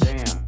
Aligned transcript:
Damn. 0.00 0.38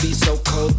Be 0.00 0.14
so 0.14 0.34
cold. 0.46 0.69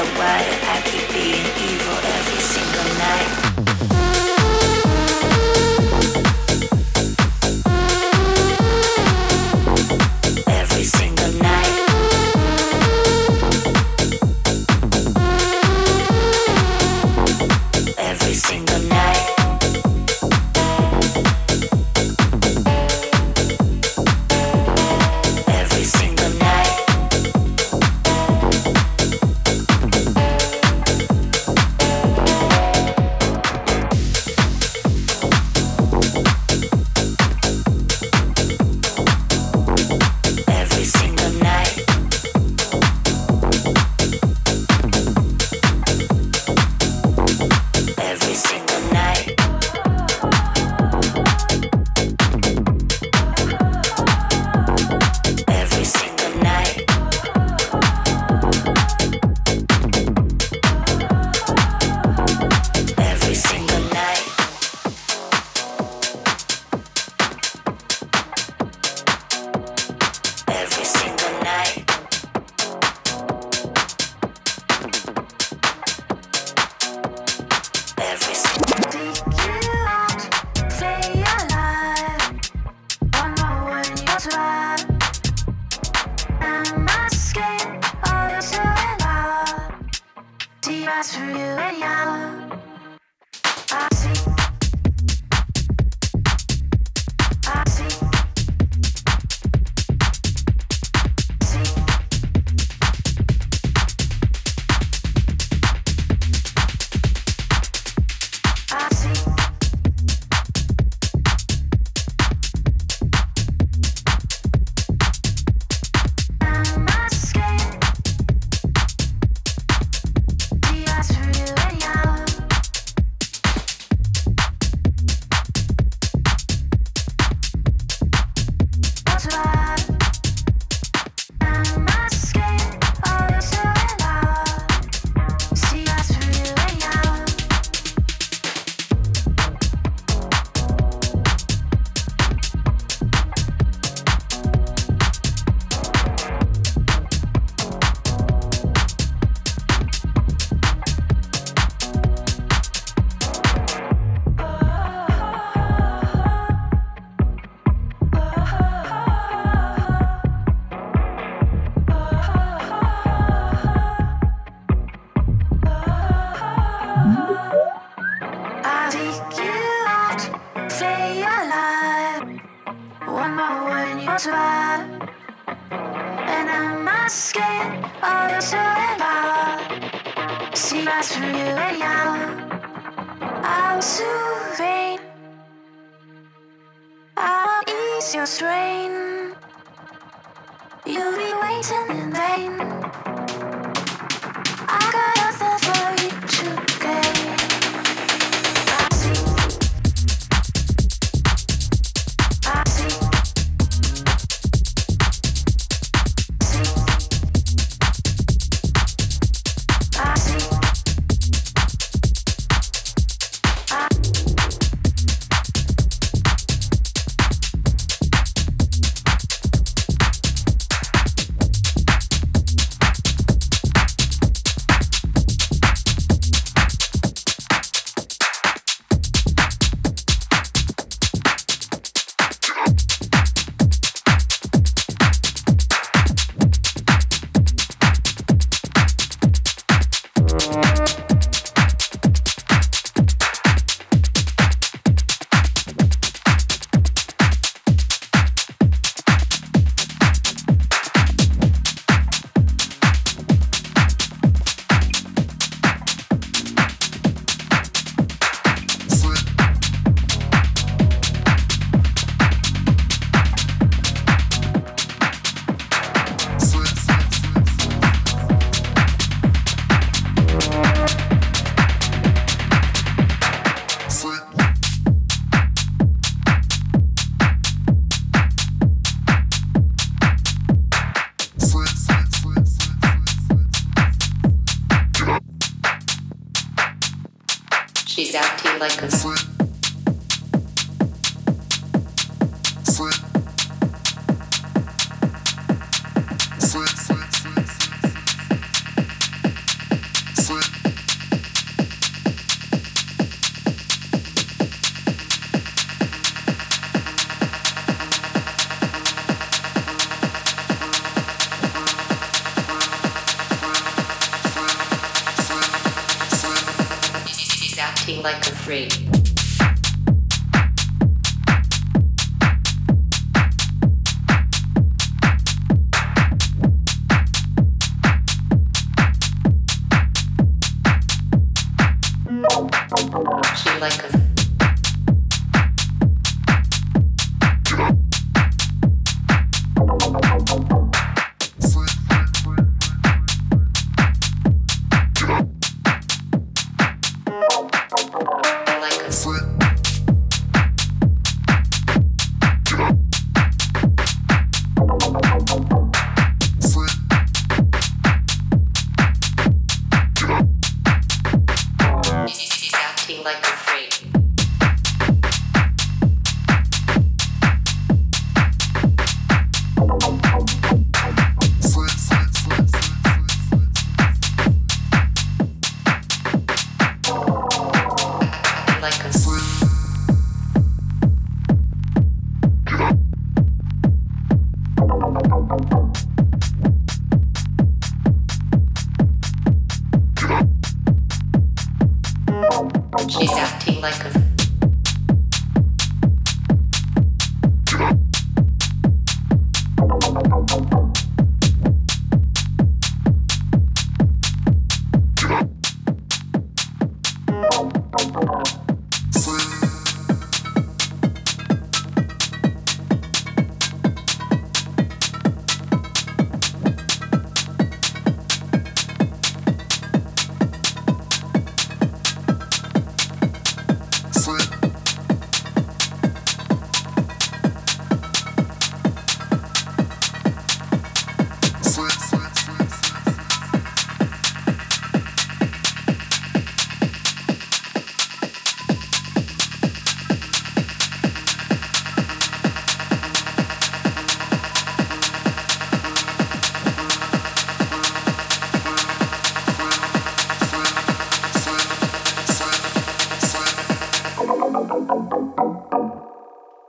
Why 0.00 0.38
do 0.42 0.54
I 0.74 0.80
keep 0.88 1.06
being 1.12 1.46
evil 1.68 1.98
every 2.16 2.40
single 2.40 2.98
night? 2.98 3.51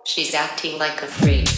She's 0.06 0.34
acting 0.34 0.80
like 0.80 1.02
a 1.02 1.08
freak. 1.08 1.53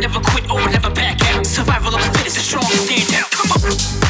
never 0.00 0.20
quit 0.20 0.50
or 0.50 0.60
never 0.70 0.90
back 0.90 1.20
out. 1.34 1.46
Survival 1.46 1.94
of 1.94 2.02
the 2.02 2.18
fittest 2.18 2.36
is 2.36 2.44
strong, 2.44 2.64
stand 2.64 3.14
out. 3.14 3.30
Come 3.30 3.52
on. 3.52 4.05